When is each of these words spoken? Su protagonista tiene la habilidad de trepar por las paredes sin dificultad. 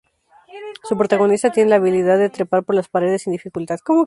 Su 0.81 0.97
protagonista 0.97 1.51
tiene 1.51 1.69
la 1.69 1.75
habilidad 1.75 2.17
de 2.17 2.31
trepar 2.31 2.63
por 2.63 2.73
las 2.73 2.87
paredes 2.89 3.21
sin 3.21 3.33
dificultad. 3.33 3.77